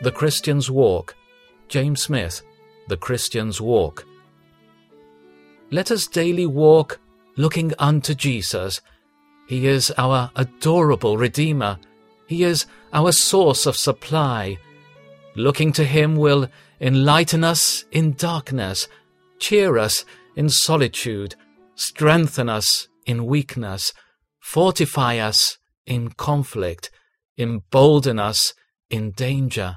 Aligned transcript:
The 0.00 0.12
Christian's 0.12 0.70
Walk. 0.70 1.16
James 1.66 2.02
Smith, 2.02 2.42
The 2.86 2.96
Christian's 2.96 3.60
Walk. 3.60 4.06
Let 5.72 5.90
us 5.90 6.06
daily 6.06 6.46
walk 6.46 7.00
looking 7.36 7.72
unto 7.80 8.14
Jesus. 8.14 8.80
He 9.48 9.66
is 9.66 9.92
our 9.98 10.30
adorable 10.36 11.18
Redeemer. 11.18 11.78
He 12.28 12.44
is 12.44 12.64
our 12.92 13.10
source 13.10 13.66
of 13.66 13.76
supply. 13.76 14.58
Looking 15.34 15.72
to 15.72 15.84
Him 15.84 16.14
will 16.14 16.48
enlighten 16.80 17.42
us 17.42 17.84
in 17.90 18.12
darkness, 18.12 18.86
cheer 19.40 19.78
us 19.78 20.04
in 20.36 20.48
solitude, 20.48 21.34
strengthen 21.74 22.48
us 22.48 22.86
in 23.04 23.26
weakness, 23.26 23.92
fortify 24.38 25.18
us 25.18 25.58
in 25.86 26.10
conflict, 26.10 26.88
embolden 27.36 28.20
us 28.20 28.54
in 28.90 29.10
danger, 29.10 29.76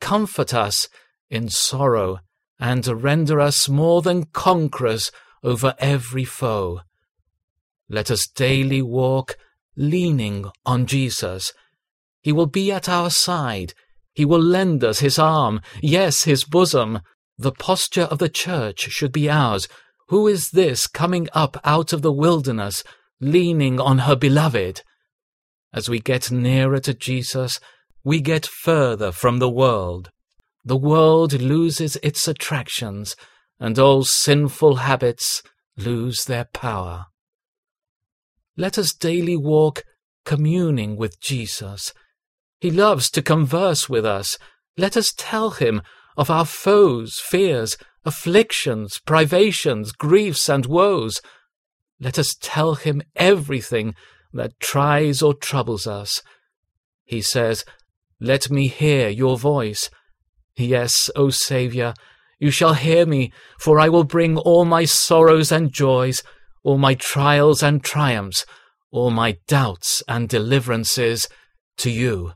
comfort 0.00 0.54
us 0.54 0.88
in 1.30 1.48
sorrow, 1.48 2.18
and 2.58 2.86
render 2.86 3.40
us 3.40 3.68
more 3.68 4.02
than 4.02 4.24
conquerors 4.24 5.10
over 5.42 5.74
every 5.78 6.24
foe. 6.24 6.80
Let 7.88 8.10
us 8.10 8.26
daily 8.26 8.82
walk 8.82 9.36
leaning 9.76 10.46
on 10.66 10.86
Jesus. 10.86 11.52
He 12.20 12.32
will 12.32 12.46
be 12.46 12.72
at 12.72 12.88
our 12.88 13.10
side. 13.10 13.74
He 14.12 14.24
will 14.24 14.42
lend 14.42 14.82
us 14.82 14.98
his 14.98 15.18
arm, 15.18 15.60
yes, 15.80 16.24
his 16.24 16.44
bosom. 16.44 17.00
The 17.38 17.52
posture 17.52 18.02
of 18.02 18.18
the 18.18 18.28
church 18.28 18.80
should 18.90 19.12
be 19.12 19.30
ours. 19.30 19.68
Who 20.08 20.26
is 20.26 20.50
this 20.50 20.88
coming 20.88 21.28
up 21.32 21.56
out 21.64 21.92
of 21.92 22.02
the 22.02 22.12
wilderness, 22.12 22.82
leaning 23.20 23.78
on 23.78 23.98
her 23.98 24.16
beloved? 24.16 24.82
As 25.72 25.88
we 25.88 26.00
get 26.00 26.32
nearer 26.32 26.80
to 26.80 26.94
Jesus, 26.94 27.60
we 28.04 28.20
get 28.20 28.46
further 28.46 29.12
from 29.12 29.38
the 29.38 29.50
world. 29.50 30.10
The 30.64 30.76
world 30.76 31.32
loses 31.40 31.96
its 32.02 32.28
attractions, 32.28 33.16
and 33.58 33.78
all 33.78 34.04
sinful 34.04 34.76
habits 34.76 35.42
lose 35.76 36.24
their 36.24 36.44
power. 36.44 37.06
Let 38.56 38.78
us 38.78 38.92
daily 38.92 39.36
walk 39.36 39.84
communing 40.24 40.96
with 40.96 41.20
Jesus. 41.20 41.92
He 42.60 42.70
loves 42.70 43.10
to 43.12 43.22
converse 43.22 43.88
with 43.88 44.04
us. 44.04 44.36
Let 44.76 44.96
us 44.96 45.12
tell 45.16 45.50
him 45.50 45.80
of 46.16 46.30
our 46.30 46.44
foes, 46.44 47.18
fears, 47.18 47.76
afflictions, 48.04 48.98
privations, 49.06 49.92
griefs, 49.92 50.48
and 50.48 50.66
woes. 50.66 51.20
Let 52.00 52.18
us 52.18 52.36
tell 52.40 52.74
him 52.74 53.02
everything 53.16 53.94
that 54.32 54.58
tries 54.60 55.22
or 55.22 55.34
troubles 55.34 55.86
us. 55.86 56.22
He 57.04 57.22
says, 57.22 57.64
Let 58.20 58.50
me 58.50 58.68
hear 58.68 59.08
your 59.08 59.38
voice. 59.38 59.90
Yes, 60.56 61.08
O 61.14 61.30
Saviour, 61.30 61.94
you 62.40 62.50
shall 62.50 62.74
hear 62.74 63.06
me, 63.06 63.32
for 63.58 63.78
I 63.78 63.88
will 63.88 64.04
bring 64.04 64.36
all 64.38 64.64
my 64.64 64.84
sorrows 64.84 65.52
and 65.52 65.72
joys, 65.72 66.22
all 66.64 66.78
my 66.78 66.94
trials 66.94 67.62
and 67.62 67.82
triumphs, 67.82 68.44
all 68.90 69.10
my 69.10 69.38
doubts 69.46 70.02
and 70.08 70.28
deliverances 70.28 71.28
to 71.78 71.90
you. 71.90 72.32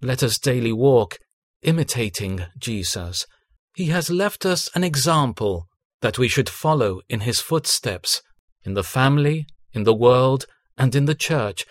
Let 0.00 0.22
us 0.22 0.38
daily 0.38 0.72
walk 0.72 1.18
imitating 1.62 2.44
Jesus. 2.58 3.26
He 3.74 3.86
has 3.86 4.10
left 4.10 4.44
us 4.44 4.68
an 4.74 4.84
example 4.84 5.66
that 6.00 6.18
we 6.18 6.28
should 6.28 6.48
follow 6.48 7.00
in 7.08 7.20
his 7.20 7.40
footsteps, 7.40 8.20
in 8.64 8.74
the 8.74 8.84
family, 8.84 9.46
in 9.72 9.84
the 9.84 9.94
world, 9.94 10.46
and 10.76 10.94
in 10.94 11.06
the 11.06 11.14
church. 11.14 11.64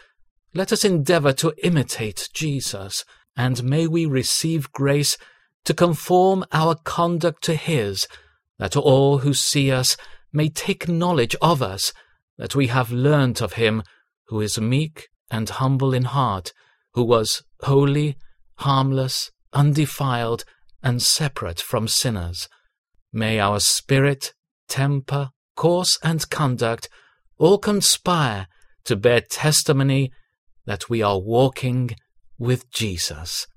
Let 0.54 0.74
us 0.74 0.84
endeavour 0.84 1.32
to 1.34 1.54
imitate 1.64 2.28
Jesus, 2.34 3.06
and 3.38 3.64
may 3.64 3.88
we 3.88 4.06
receive 4.06 4.72
grace 4.74 5.18
to 5.64 5.74
conform 5.74 6.44
our 6.52 6.76
conduct 6.76 7.42
to 7.46 7.56
his, 7.56 8.06
that 8.60 8.76
all 8.76 9.20
who 9.20 9.34
see 9.34 9.72
us 9.72 9.96
may 10.34 10.50
take 10.50 10.90
knowledge 10.90 11.36
of 11.42 11.62
us, 11.62 11.94
that 12.38 12.54
we 12.54 12.68
have 12.68 12.92
learnt 12.92 13.40
of 13.40 13.54
him 13.54 13.84
who 14.28 14.42
is 14.42 14.60
meek 14.60 15.08
and 15.30 15.50
humble 15.50 15.94
in 15.94 16.04
heart, 16.04 16.52
who 16.96 17.04
was 17.04 17.44
holy, 17.62 18.18
harmless, 18.56 19.32
undefiled, 19.54 20.44
and 20.84 21.02
separate 21.02 21.62
from 21.62 21.88
sinners. 21.88 22.50
May 23.14 23.40
our 23.40 23.60
spirit, 23.62 24.34
temper, 24.68 25.30
course, 25.56 25.98
and 26.04 26.30
conduct 26.30 26.90
all 27.38 27.58
conspire 27.58 28.48
to 28.86 28.96
bear 28.96 29.22
testimony 29.22 30.12
that 30.66 30.90
we 30.90 31.02
are 31.02 31.20
walking 31.20 31.92
with 32.38 32.70
Jesus. 32.72 33.48